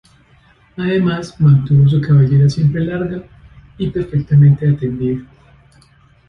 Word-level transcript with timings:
Además, 0.77 1.39
mantuvo 1.39 1.87
su 1.87 2.01
cabellera 2.01 2.49
siempre 2.49 2.83
larga 2.85 3.21
y 3.77 3.91
perfectamente 3.91 4.67
atendida. 4.67 5.21